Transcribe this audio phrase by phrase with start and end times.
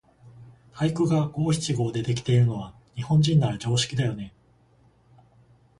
[0.73, 4.33] 俳句が五七五でできているのは、日本人なら常識だよね。